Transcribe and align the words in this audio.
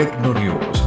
Tecnonews. 0.00 0.82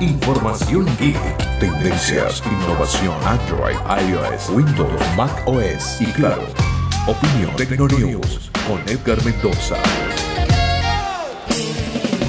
Información 0.00 0.84
geek, 0.98 1.60
tendencias, 1.60 2.42
innovación, 2.44 3.14
Android, 3.24 3.76
iOS, 4.10 4.50
Windows, 4.50 5.00
Mac 5.16 5.30
OS 5.46 6.00
y 6.00 6.06
claro, 6.06 6.42
opinión 7.06 7.54
Tecnonews 7.54 8.50
con 8.66 8.80
Edgar 8.88 9.24
Mendoza. 9.24 9.76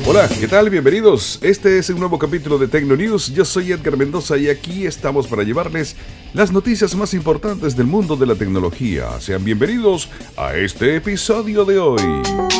Hola, 0.06 0.30
¿qué 0.40 0.48
tal? 0.48 0.70
Bienvenidos. 0.70 1.40
Este 1.42 1.80
es 1.80 1.90
un 1.90 1.98
nuevo 1.98 2.20
capítulo 2.20 2.60
de 2.60 2.68
Tecno 2.68 2.96
News. 2.96 3.34
Yo 3.34 3.44
soy 3.44 3.72
Edgar 3.72 3.98
Mendoza 3.98 4.38
y 4.38 4.50
aquí 4.50 4.86
estamos 4.86 5.26
para 5.26 5.42
llevarles 5.42 5.96
las 6.36 6.52
noticias 6.52 6.94
más 6.94 7.16
importantes 7.16 7.76
del 7.76 7.88
mundo 7.88 8.16
de 8.16 8.28
la 8.28 8.36
tecnología. 8.36 9.20
Sean 9.20 9.44
bienvenidos 9.44 10.12
a 10.38 10.54
este 10.56 10.96
episodio 10.96 11.66
de 11.66 11.80
hoy. 11.80 12.59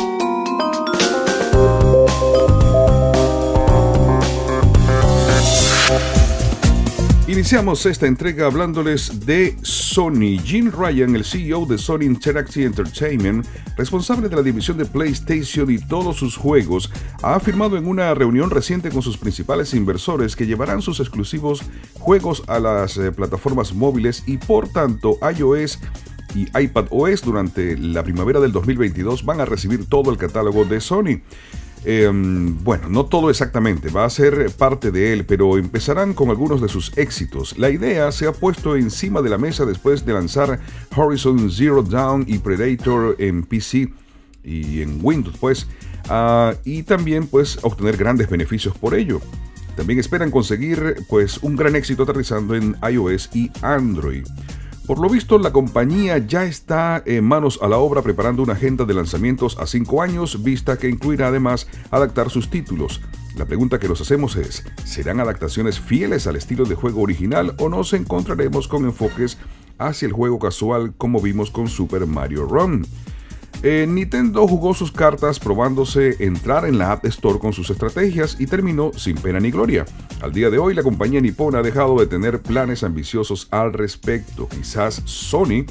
Iniciamos 7.30 7.86
esta 7.86 8.08
entrega 8.08 8.46
hablándoles 8.46 9.24
de 9.24 9.56
Sony. 9.62 10.36
Jim 10.42 10.72
Ryan, 10.72 11.14
el 11.14 11.24
CEO 11.24 11.64
de 11.64 11.78
Sony 11.78 12.02
Interactive 12.02 12.66
Entertainment, 12.66 13.46
responsable 13.76 14.28
de 14.28 14.34
la 14.34 14.42
división 14.42 14.76
de 14.78 14.84
PlayStation 14.84 15.70
y 15.70 15.78
todos 15.78 16.16
sus 16.16 16.36
juegos, 16.36 16.90
ha 17.22 17.36
afirmado 17.36 17.76
en 17.76 17.86
una 17.86 18.12
reunión 18.14 18.50
reciente 18.50 18.90
con 18.90 19.02
sus 19.02 19.16
principales 19.16 19.74
inversores 19.74 20.34
que 20.34 20.44
llevarán 20.44 20.82
sus 20.82 20.98
exclusivos 20.98 21.62
juegos 22.00 22.42
a 22.48 22.58
las 22.58 22.96
eh, 22.96 23.12
plataformas 23.12 23.74
móviles 23.74 24.24
y 24.26 24.36
por 24.38 24.68
tanto 24.68 25.16
iOS 25.22 25.78
y 26.34 26.48
iPadOS 26.58 27.22
durante 27.22 27.78
la 27.78 28.02
primavera 28.02 28.40
del 28.40 28.50
2022 28.50 29.24
van 29.24 29.40
a 29.40 29.44
recibir 29.44 29.88
todo 29.88 30.10
el 30.10 30.18
catálogo 30.18 30.64
de 30.64 30.80
Sony. 30.80 31.20
Em, 31.84 32.62
bueno, 32.62 32.90
no 32.90 33.06
todo 33.06 33.30
exactamente, 33.30 33.88
va 33.88 34.04
a 34.04 34.10
ser 34.10 34.50
parte 34.50 34.90
de 34.90 35.14
él, 35.14 35.24
pero 35.24 35.56
empezarán 35.56 36.12
con 36.12 36.28
algunos 36.28 36.60
de 36.60 36.68
sus 36.68 36.96
éxitos. 36.98 37.56
La 37.58 37.70
idea 37.70 38.12
se 38.12 38.26
ha 38.26 38.32
puesto 38.32 38.76
encima 38.76 39.22
de 39.22 39.30
la 39.30 39.38
mesa 39.38 39.64
después 39.64 40.04
de 40.04 40.12
lanzar 40.12 40.60
Horizon 40.94 41.50
Zero 41.50 41.82
Dawn 41.82 42.24
y 42.26 42.38
Predator 42.38 43.16
en 43.18 43.44
PC 43.44 43.92
y 44.44 44.82
en 44.82 44.98
Windows, 45.02 45.36
pues, 45.38 45.66
ah, 46.08 46.54
y 46.64 46.82
también 46.82 47.26
pues 47.26 47.58
obtener 47.62 47.96
grandes 47.96 48.28
beneficios 48.28 48.76
por 48.76 48.94
ello. 48.94 49.20
También 49.76 49.98
esperan 49.98 50.30
conseguir 50.30 50.96
pues 51.08 51.38
un 51.38 51.56
gran 51.56 51.74
éxito 51.76 52.02
aterrizando 52.02 52.54
en 52.54 52.76
iOS 52.82 53.30
y 53.32 53.50
Android. 53.62 54.26
Por 54.90 54.98
lo 54.98 55.08
visto, 55.08 55.38
la 55.38 55.52
compañía 55.52 56.18
ya 56.18 56.42
está 56.42 57.00
en 57.06 57.22
manos 57.22 57.60
a 57.62 57.68
la 57.68 57.78
obra 57.78 58.02
preparando 58.02 58.42
una 58.42 58.54
agenda 58.54 58.84
de 58.84 58.92
lanzamientos 58.92 59.56
a 59.60 59.68
cinco 59.68 60.02
años, 60.02 60.42
vista 60.42 60.78
que 60.78 60.88
incluirá 60.88 61.28
además 61.28 61.68
adaptar 61.92 62.28
sus 62.28 62.50
títulos. 62.50 63.00
La 63.36 63.44
pregunta 63.44 63.78
que 63.78 63.86
nos 63.86 64.00
hacemos 64.00 64.34
es, 64.34 64.64
¿serán 64.84 65.20
adaptaciones 65.20 65.78
fieles 65.78 66.26
al 66.26 66.34
estilo 66.34 66.64
de 66.64 66.74
juego 66.74 67.02
original 67.02 67.54
o 67.60 67.68
nos 67.68 67.92
encontraremos 67.92 68.66
con 68.66 68.84
enfoques 68.84 69.38
hacia 69.78 70.06
el 70.06 70.12
juego 70.12 70.40
casual 70.40 70.92
como 70.98 71.20
vimos 71.20 71.52
con 71.52 71.68
Super 71.68 72.04
Mario 72.06 72.46
Run? 72.46 72.84
Eh, 73.62 73.86
Nintendo 73.86 74.48
jugó 74.48 74.72
sus 74.72 74.90
cartas 74.90 75.38
probándose 75.38 76.16
entrar 76.24 76.64
en 76.64 76.78
la 76.78 76.92
App 76.92 77.04
Store 77.04 77.38
con 77.38 77.52
sus 77.52 77.68
estrategias 77.68 78.36
y 78.38 78.46
terminó 78.46 78.92
sin 78.94 79.16
pena 79.16 79.38
ni 79.38 79.50
gloria. 79.50 79.84
Al 80.22 80.32
día 80.32 80.48
de 80.48 80.58
hoy 80.58 80.72
la 80.72 80.82
compañía 80.82 81.20
nipona 81.20 81.58
ha 81.58 81.62
dejado 81.62 81.98
de 81.98 82.06
tener 82.06 82.40
planes 82.40 82.82
ambiciosos 82.84 83.48
al 83.50 83.74
respecto. 83.74 84.48
Quizás 84.48 85.02
Sony 85.04 85.66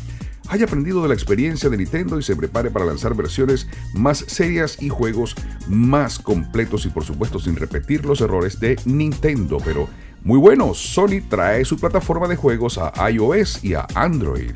haya 0.50 0.66
aprendido 0.66 1.02
de 1.02 1.08
la 1.08 1.16
experiencia 1.16 1.68
de 1.68 1.78
Nintendo 1.78 2.20
y 2.20 2.24
se 2.24 2.36
prepare 2.36 2.70
para 2.70 2.86
lanzar 2.86 3.16
versiones 3.16 3.68
más 3.96 4.20
serias 4.20 4.80
y 4.80 4.90
juegos 4.90 5.36
más 5.68 6.20
completos 6.20 6.86
y 6.86 6.90
por 6.90 7.04
supuesto 7.04 7.40
sin 7.40 7.56
repetir 7.56 8.06
los 8.06 8.22
errores 8.22 8.60
de 8.60 8.78
Nintendo. 8.86 9.58
Pero 9.66 9.90
muy 10.24 10.38
bueno, 10.38 10.76
Sony 10.76 11.22
trae 11.28 11.66
su 11.66 11.80
plataforma 11.80 12.28
de 12.28 12.36
juegos 12.36 12.78
a 12.78 13.10
iOS 13.10 13.64
y 13.64 13.74
a 13.74 13.88
Android. 13.96 14.52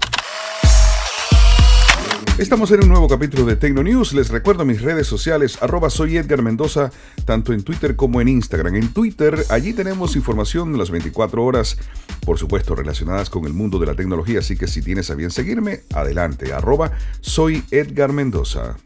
Estamos 2.40 2.72
en 2.72 2.82
un 2.82 2.90
nuevo 2.90 3.08
capítulo 3.08 3.46
de 3.46 3.56
Tecno 3.56 3.84
News. 3.84 4.12
Les 4.14 4.30
recuerdo 4.30 4.66
mis 4.66 4.82
redes 4.82 5.06
sociales, 5.06 5.62
arroba 5.62 5.92
soy 5.92 6.18
Edgar 6.18 6.42
Mendoza, 6.42 6.92
tanto 7.26 7.54
en 7.54 7.62
Twitter 7.62 7.96
como 7.96 8.22
en 8.22 8.28
Instagram. 8.28 8.74
En 8.74 8.92
Twitter, 8.92 9.46
allí 9.50 9.72
tenemos 9.72 10.16
información 10.16 10.76
las 10.76 10.90
24 10.90 11.46
horas, 11.46 11.78
por 12.26 12.40
supuesto, 12.40 12.74
relacionadas 12.74 13.30
con 13.30 13.46
el 13.46 13.54
mundo 13.54 13.78
de 13.78 13.86
la 13.86 13.94
tecnología. 13.94 14.40
Así 14.40 14.58
que 14.58 14.68
si 14.68 14.82
tienes 14.82 15.12
a 15.12 15.16
bien 15.16 15.30
seguirme, 15.30 15.82
adelante, 15.94 16.54
arroba 16.54 16.92
soy 17.22 17.64
Edgar 17.70 18.14
Mendoza. 18.14 18.78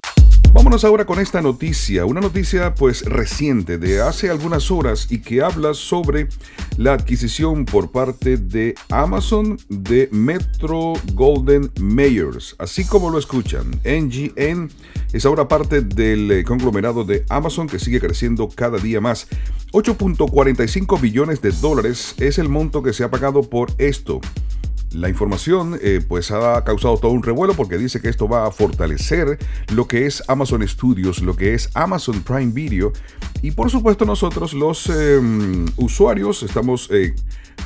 Vámonos 0.58 0.84
ahora 0.86 1.06
con 1.06 1.20
esta 1.20 1.40
noticia, 1.40 2.08
una 2.08 2.20
noticia 2.20 2.74
pues 2.74 3.06
reciente 3.06 3.78
de 3.78 4.02
hace 4.02 4.32
algunas 4.32 4.72
horas 4.72 5.06
y 5.12 5.20
que 5.20 5.44
habla 5.44 5.76
sobre 5.76 6.30
la 6.78 6.94
adquisición 6.94 7.64
por 7.64 7.92
parte 7.92 8.38
de 8.38 8.74
Amazon 8.90 9.60
de 9.70 10.10
Metro 10.12 10.94
Golden 11.14 11.72
Mayors, 11.80 12.56
así 12.58 12.86
como 12.86 13.12
lo 13.12 13.20
escuchan. 13.20 13.70
NGN 13.86 14.72
es 15.14 15.28
ahora 15.28 15.48
parte 15.48 15.82
del 15.82 16.32
eh, 16.32 16.44
conglomerado 16.44 17.04
de 17.04 17.24
Amazon 17.30 17.68
que 17.68 17.78
sigue 17.78 18.00
creciendo 18.00 18.50
cada 18.50 18.80
día 18.80 19.00
más. 19.00 19.28
8.45 19.74 21.00
billones 21.00 21.40
de 21.40 21.52
dólares 21.52 22.16
es 22.18 22.40
el 22.40 22.50
monto 22.50 22.82
que 22.82 22.94
se 22.94 23.04
ha 23.04 23.12
pagado 23.12 23.44
por 23.44 23.70
esto. 23.78 24.22
La 24.92 25.10
información 25.10 25.78
eh, 25.82 26.02
pues 26.08 26.32
ha 26.32 26.64
causado 26.64 26.98
todo 26.98 27.12
un 27.12 27.22
revuelo 27.22 27.54
porque 27.54 27.78
dice 27.78 28.00
que 28.00 28.08
esto 28.08 28.28
va 28.28 28.48
a 28.48 28.52
fortalecer 28.52 29.38
lo 29.74 29.88
que 29.88 30.06
es 30.06 30.24
Amazon 30.28 30.66
Studios, 30.68 31.22
lo 31.22 31.36
que 31.36 31.54
es 31.54 31.70
Amazon 31.74 32.22
Prime 32.22 32.54
Video 32.54 32.94
y 33.42 33.52
por 33.52 33.70
supuesto 33.70 34.06
nosotros 34.06 34.54
los 34.54 34.90
em, 34.90 35.66
usuarios 35.76 36.42
estamos 36.42 36.90
eh, 36.92 37.14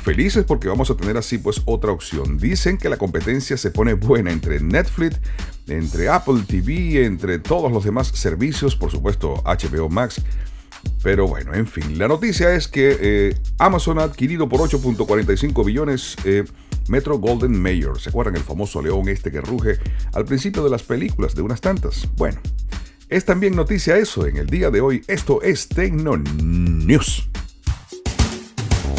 felices 0.02 0.44
porque 0.44 0.68
vamos 0.68 0.90
a 0.90 0.96
tener 0.96 1.16
así 1.16 1.38
pues 1.38 1.62
otra 1.64 1.92
opción. 1.92 2.38
Dicen 2.38 2.76
que 2.76 2.88
la 2.88 2.96
competencia 2.96 3.56
se 3.56 3.70
pone 3.70 3.94
buena 3.94 4.32
entre 4.32 4.60
Netflix, 4.60 5.20
entre 5.68 6.08
Apple 6.08 6.42
TV, 6.46 7.04
entre 7.04 7.38
todos 7.38 7.70
los 7.70 7.84
demás 7.84 8.08
servicios, 8.08 8.74
por 8.74 8.90
supuesto 8.90 9.42
HBO 9.44 9.88
Max. 9.88 10.20
Pero 11.02 11.28
bueno, 11.28 11.54
en 11.54 11.68
fin, 11.68 11.96
la 11.98 12.08
noticia 12.08 12.54
es 12.54 12.66
que 12.66 12.96
eh, 13.00 13.36
Amazon 13.58 14.00
ha 14.00 14.02
adquirido 14.02 14.48
por 14.48 14.60
8.45 14.60 15.64
billones 15.64 16.16
Metro 16.88 17.18
Golden 17.18 17.60
Mayor. 17.60 18.00
¿Se 18.00 18.10
acuerdan 18.10 18.36
el 18.36 18.42
famoso 18.42 18.82
león 18.82 19.08
este 19.08 19.30
que 19.30 19.40
ruge 19.40 19.78
al 20.12 20.24
principio 20.24 20.62
de 20.64 20.70
las 20.70 20.82
películas 20.82 21.34
de 21.34 21.42
unas 21.42 21.60
tantas? 21.60 22.08
Bueno, 22.16 22.40
es 23.08 23.24
también 23.24 23.54
noticia 23.54 23.96
eso 23.96 24.26
en 24.26 24.36
el 24.36 24.46
día 24.46 24.70
de 24.70 24.80
hoy. 24.80 25.02
Esto 25.06 25.42
es 25.42 25.68
Tecno 25.68 26.16
News. 26.16 27.28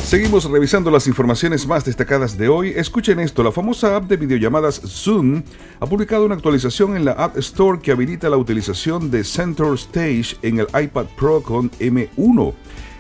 Seguimos 0.04 0.44
revisando 0.44 0.92
las 0.92 1.08
informaciones 1.08 1.66
más 1.66 1.86
destacadas 1.86 2.38
de 2.38 2.48
hoy. 2.48 2.74
Escuchen 2.76 3.20
esto, 3.20 3.42
la 3.42 3.52
famosa 3.52 3.96
app 3.96 4.04
de 4.04 4.18
videollamadas 4.18 4.80
Zoom 4.86 5.42
ha 5.80 5.88
publicado 5.88 6.26
una 6.26 6.36
actualización 6.36 6.96
en 6.96 7.06
la 7.06 7.14
App 7.14 7.36
Store 7.40 7.80
que 7.82 7.92
habilita 7.92 8.30
la 8.30 8.38
utilización 8.38 9.10
de 9.10 9.24
Center 9.24 9.74
Stage 9.74 10.36
en 10.44 10.60
el 10.60 10.68
iPad 10.80 11.08
Pro 11.18 11.42
con 11.42 11.72
M1. 11.72 12.54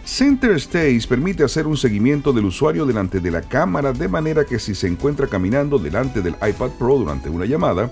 Center 0.05 0.51
Stage 0.57 1.07
permite 1.07 1.45
hacer 1.45 1.65
un 1.65 1.77
seguimiento 1.77 2.33
del 2.33 2.45
usuario 2.45 2.85
delante 2.85 3.21
de 3.21 3.31
la 3.31 3.41
cámara 3.41 3.93
de 3.93 4.09
manera 4.09 4.43
que 4.43 4.59
si 4.59 4.75
se 4.75 4.87
encuentra 4.87 5.27
caminando 5.27 5.79
delante 5.79 6.21
del 6.21 6.35
iPad 6.45 6.71
Pro 6.77 6.97
durante 6.97 7.29
una 7.29 7.45
llamada, 7.45 7.89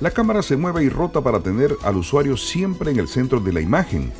la 0.00 0.10
cámara 0.10 0.42
se 0.42 0.56
mueve 0.56 0.82
y 0.82 0.88
rota 0.88 1.20
para 1.20 1.38
tener 1.38 1.76
al 1.84 1.96
usuario 1.96 2.36
siempre 2.36 2.90
en 2.90 2.98
el 2.98 3.06
centro 3.06 3.38
de 3.38 3.52
la 3.52 3.60
imagen. 3.60 4.12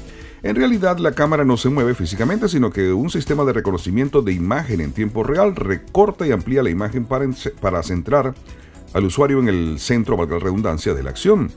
En 0.45 0.55
realidad 0.55 0.99
la 0.99 1.13
cámara 1.13 1.45
no 1.45 1.57
se 1.57 1.69
mueve 1.69 1.97
físicamente, 1.97 2.49
sino 2.49 2.71
que 2.71 2.93
un 2.93 3.11
sistema 3.11 3.45
de 3.45 3.53
reconocimiento 3.53 4.23
de 4.23 4.33
imagen 4.33 4.81
en 4.81 4.93
tiempo 4.93 5.25
real 5.25 5.57
recorta 5.57 6.25
y 6.25 6.31
amplía 6.31 6.63
la 6.63 6.71
imagen 6.71 7.07
para, 7.07 7.29
para 7.61 7.83
centrar 7.83 8.35
al 8.93 9.05
usuario 9.05 9.41
en 9.41 9.49
el 9.49 9.81
centro, 9.81 10.17
valga 10.17 10.37
la 10.37 10.45
redundancia, 10.45 10.95
de 10.95 11.03
la 11.03 11.11
acción. 11.11 11.51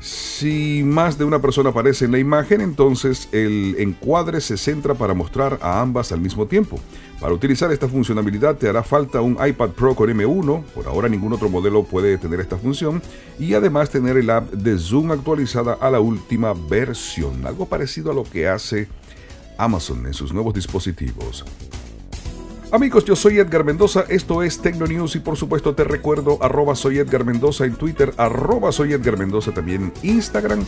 Si 0.00 0.82
más 0.84 1.18
de 1.18 1.24
una 1.24 1.40
persona 1.40 1.70
aparece 1.70 2.04
en 2.04 2.12
la 2.12 2.18
imagen, 2.18 2.60
entonces 2.60 3.28
el 3.32 3.76
encuadre 3.78 4.40
se 4.40 4.56
centra 4.56 4.94
para 4.94 5.14
mostrar 5.14 5.58
a 5.62 5.80
ambas 5.80 6.12
al 6.12 6.20
mismo 6.20 6.46
tiempo. 6.46 6.78
Para 7.20 7.32
utilizar 7.32 7.72
esta 7.72 7.88
funcionalidad 7.88 8.56
te 8.56 8.68
hará 8.68 8.82
falta 8.82 9.22
un 9.22 9.38
iPad 9.44 9.70
Pro 9.70 9.94
con 9.94 10.10
M1, 10.10 10.64
por 10.74 10.86
ahora 10.86 11.08
ningún 11.08 11.32
otro 11.32 11.48
modelo 11.48 11.82
puede 11.82 12.18
tener 12.18 12.40
esta 12.40 12.58
función, 12.58 13.02
y 13.38 13.54
además 13.54 13.90
tener 13.90 14.18
el 14.18 14.28
app 14.28 14.50
de 14.52 14.78
Zoom 14.78 15.12
actualizada 15.12 15.78
a 15.80 15.90
la 15.90 16.00
última 16.00 16.52
versión, 16.52 17.46
algo 17.46 17.66
parecido 17.66 18.10
a 18.10 18.14
lo 18.14 18.24
que 18.24 18.48
hace 18.48 18.88
Amazon 19.56 20.06
en 20.06 20.12
sus 20.12 20.32
nuevos 20.32 20.52
dispositivos. 20.52 21.44
Amigos, 22.72 23.04
yo 23.04 23.14
soy 23.14 23.38
Edgar 23.38 23.62
Mendoza, 23.62 24.04
esto 24.08 24.42
es 24.42 24.58
Tecno 24.60 24.86
News 24.86 25.14
y 25.14 25.20
por 25.20 25.36
supuesto 25.36 25.76
te 25.76 25.84
recuerdo 25.84 26.38
arroba 26.42 26.74
soy 26.74 26.98
Edgar 26.98 27.24
Mendoza 27.24 27.64
en 27.64 27.76
Twitter, 27.76 28.12
arroba 28.16 28.72
soy 28.72 28.92
Edgar 28.92 29.16
Mendoza 29.16 29.52
también 29.52 29.92
en 30.02 30.10
Instagram, 30.10 30.64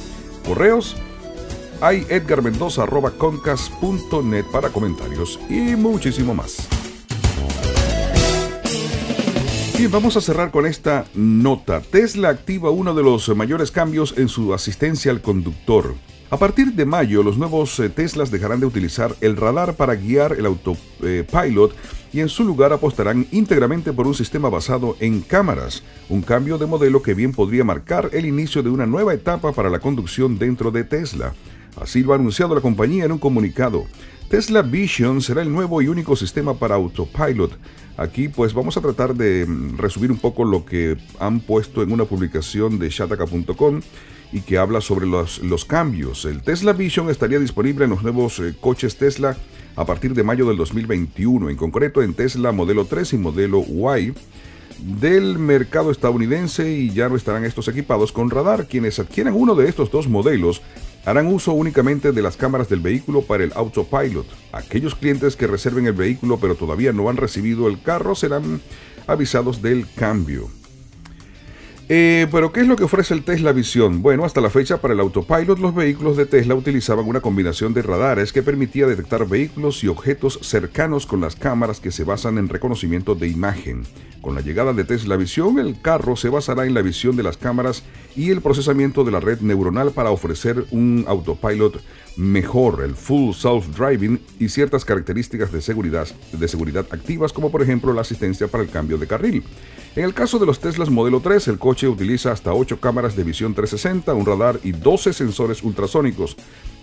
correos, 0.46 0.94
hay 1.80 2.06
concas.net 3.18 4.44
para 4.52 4.68
comentarios 4.68 5.40
y 5.48 5.74
muchísimo 5.74 6.34
más. 6.34 6.68
Bien, 9.76 9.90
vamos 9.90 10.16
a 10.16 10.20
cerrar 10.20 10.50
con 10.50 10.66
esta 10.66 11.06
nota. 11.14 11.80
Tesla 11.80 12.30
activa 12.30 12.70
uno 12.70 12.94
de 12.94 13.02
los 13.02 13.28
mayores 13.36 13.70
cambios 13.70 14.14
en 14.16 14.28
su 14.28 14.54
asistencia 14.54 15.10
al 15.10 15.20
conductor. 15.20 15.94
A 16.30 16.36
partir 16.36 16.74
de 16.74 16.84
mayo, 16.84 17.22
los 17.22 17.38
nuevos 17.38 17.80
eh, 17.80 17.88
Teslas 17.88 18.30
dejarán 18.30 18.60
de 18.60 18.66
utilizar 18.66 19.16
el 19.22 19.34
radar 19.34 19.76
para 19.76 19.94
guiar 19.94 20.34
el 20.34 20.44
autopilot 20.44 21.74
y 22.12 22.20
en 22.20 22.28
su 22.28 22.44
lugar 22.44 22.70
apostarán 22.74 23.26
íntegramente 23.32 23.94
por 23.94 24.06
un 24.06 24.12
sistema 24.14 24.50
basado 24.50 24.94
en 25.00 25.22
cámaras, 25.22 25.82
un 26.10 26.20
cambio 26.20 26.58
de 26.58 26.66
modelo 26.66 27.00
que 27.00 27.14
bien 27.14 27.32
podría 27.32 27.64
marcar 27.64 28.10
el 28.12 28.26
inicio 28.26 28.62
de 28.62 28.68
una 28.68 28.84
nueva 28.84 29.14
etapa 29.14 29.52
para 29.52 29.70
la 29.70 29.78
conducción 29.78 30.38
dentro 30.38 30.70
de 30.70 30.84
Tesla. 30.84 31.32
Así 31.80 32.02
lo 32.02 32.12
ha 32.12 32.16
anunciado 32.16 32.54
la 32.54 32.60
compañía 32.60 33.06
en 33.06 33.12
un 33.12 33.18
comunicado. 33.18 33.86
Tesla 34.28 34.60
Vision 34.60 35.22
será 35.22 35.40
el 35.40 35.50
nuevo 35.50 35.80
y 35.80 35.88
único 35.88 36.14
sistema 36.14 36.52
para 36.52 36.74
autopilot. 36.74 37.52
Aquí 37.96 38.28
pues 38.28 38.52
vamos 38.52 38.76
a 38.76 38.82
tratar 38.82 39.14
de 39.14 39.46
mm, 39.46 39.78
resumir 39.78 40.12
un 40.12 40.18
poco 40.18 40.44
lo 40.44 40.66
que 40.66 40.98
han 41.18 41.40
puesto 41.40 41.82
en 41.82 41.90
una 41.90 42.04
publicación 42.04 42.78
de 42.78 42.90
shataka.com 42.90 43.80
y 44.32 44.40
que 44.40 44.58
habla 44.58 44.80
sobre 44.80 45.06
los, 45.06 45.40
cambios. 45.66 46.24
El 46.24 46.42
Tesla 46.42 46.72
Vision 46.72 47.10
estaría 47.10 47.38
disponible 47.38 47.84
en 47.84 47.90
los 47.90 48.02
nuevos 48.02 48.38
eh, 48.40 48.54
coches 48.60 48.96
Tesla 48.96 49.36
a 49.76 49.84
partir 49.84 50.12
de 50.14 50.22
mayo 50.22 50.46
del 50.46 50.56
2021, 50.56 51.50
en 51.50 51.56
concreto 51.56 52.02
en 52.02 52.14
Tesla 52.14 52.52
modelo 52.52 52.84
3 52.84 53.12
y 53.12 53.18
modelo 53.18 53.64
Y 53.98 54.12
del 54.78 55.38
mercado 55.38 55.90
estadounidense 55.90 56.70
y 56.70 56.90
ya 56.90 57.08
no 57.08 57.16
estarán 57.16 57.44
estos 57.44 57.68
equipados 57.68 58.12
con 58.12 58.30
radar. 58.30 58.66
Quienes 58.66 58.98
adquieran 58.98 59.34
uno 59.34 59.54
de 59.54 59.68
estos 59.68 59.90
dos 59.90 60.08
modelos 60.08 60.62
harán 61.04 61.26
uso 61.26 61.52
únicamente 61.52 62.12
de 62.12 62.22
las 62.22 62.36
cámaras 62.36 62.68
del 62.68 62.80
vehículo 62.80 63.22
para 63.22 63.44
el 63.44 63.52
autopilot. 63.54 64.26
Aquellos 64.52 64.94
clientes 64.94 65.36
que 65.36 65.46
reserven 65.46 65.86
el 65.86 65.94
vehículo 65.94 66.38
pero 66.38 66.54
todavía 66.54 66.92
no 66.92 67.08
han 67.08 67.16
recibido 67.16 67.68
el 67.68 67.80
carro 67.80 68.14
serán 68.14 68.60
avisados 69.06 69.62
del 69.62 69.86
cambio. 69.94 70.57
Eh, 71.90 72.26
pero, 72.30 72.52
¿qué 72.52 72.60
es 72.60 72.66
lo 72.66 72.76
que 72.76 72.84
ofrece 72.84 73.14
el 73.14 73.22
Tesla 73.22 73.52
Vision? 73.52 74.02
Bueno, 74.02 74.26
hasta 74.26 74.42
la 74.42 74.50
fecha 74.50 74.78
para 74.78 74.92
el 74.92 75.00
autopilot 75.00 75.58
los 75.58 75.74
vehículos 75.74 76.18
de 76.18 76.26
Tesla 76.26 76.54
utilizaban 76.54 77.06
una 77.06 77.22
combinación 77.22 77.72
de 77.72 77.80
radares 77.80 78.30
que 78.30 78.42
permitía 78.42 78.86
detectar 78.86 79.26
vehículos 79.26 79.82
y 79.82 79.88
objetos 79.88 80.38
cercanos 80.42 81.06
con 81.06 81.22
las 81.22 81.34
cámaras 81.34 81.80
que 81.80 81.90
se 81.90 82.04
basan 82.04 82.36
en 82.36 82.50
reconocimiento 82.50 83.14
de 83.14 83.28
imagen. 83.28 83.84
Con 84.20 84.34
la 84.34 84.42
llegada 84.42 84.74
de 84.74 84.84
Tesla 84.84 85.16
Vision, 85.16 85.58
el 85.58 85.80
carro 85.80 86.14
se 86.14 86.28
basará 86.28 86.66
en 86.66 86.74
la 86.74 86.82
visión 86.82 87.16
de 87.16 87.22
las 87.22 87.38
cámaras 87.38 87.82
y 88.14 88.32
el 88.32 88.42
procesamiento 88.42 89.02
de 89.02 89.12
la 89.12 89.20
red 89.20 89.40
neuronal 89.40 89.92
para 89.92 90.10
ofrecer 90.10 90.66
un 90.70 91.06
autopilot 91.08 91.80
mejor, 92.18 92.82
el 92.82 92.96
full 92.96 93.32
self-driving 93.32 94.20
y 94.38 94.48
ciertas 94.50 94.84
características 94.84 95.52
de 95.52 95.62
seguridad, 95.62 96.08
de 96.32 96.48
seguridad 96.48 96.84
activas 96.90 97.32
como 97.32 97.50
por 97.50 97.62
ejemplo 97.62 97.94
la 97.94 98.02
asistencia 98.02 98.48
para 98.48 98.64
el 98.64 98.70
cambio 98.70 98.98
de 98.98 99.06
carril. 99.06 99.44
En 99.98 100.04
el 100.04 100.14
caso 100.14 100.38
de 100.38 100.46
los 100.46 100.60
Teslas 100.60 100.90
Modelo 100.90 101.18
3, 101.18 101.48
el 101.48 101.58
coche 101.58 101.88
utiliza 101.88 102.30
hasta 102.30 102.54
8 102.54 102.78
cámaras 102.78 103.16
de 103.16 103.24
visión 103.24 103.52
360, 103.52 104.14
un 104.14 104.24
radar 104.24 104.60
y 104.62 104.70
12 104.70 105.12
sensores 105.12 105.60
ultrasónicos. 105.64 106.36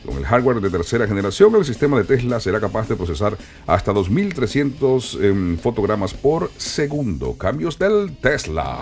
Con 0.05 0.17
el 0.17 0.25
hardware 0.25 0.59
de 0.59 0.69
tercera 0.69 1.07
generación, 1.07 1.55
el 1.55 1.63
sistema 1.63 1.95
de 1.97 2.03
Tesla 2.03 2.41
será 2.41 2.59
capaz 2.59 2.89
de 2.89 2.97
procesar 2.97 3.37
hasta 3.67 3.93
2.300 3.93 5.23
em, 5.23 5.57
fotogramas 5.57 6.13
por 6.13 6.51
segundo. 6.57 7.37
Cambios 7.37 7.79
del 7.79 8.17
Tesla. 8.17 8.81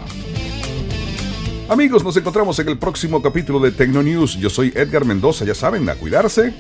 Amigos, 1.69 2.03
nos 2.03 2.18
encontramos 2.18 2.57
en 2.57 2.69
el 2.69 2.79
próximo 2.79 3.21
capítulo 3.21 3.59
de 3.59 3.71
Tecno 3.71 4.01
News. 4.01 4.39
Yo 4.39 4.50
soy 4.50 4.74
Edgar 4.75 5.06
Mendoza, 5.06 5.45
ya 5.45 5.53
saben, 5.53 5.88
a 5.89 5.94
cuidarse 5.94 6.56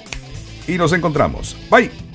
y 0.67 0.73
nos 0.73 0.93
encontramos. 0.93 1.57
Bye. 1.71 2.12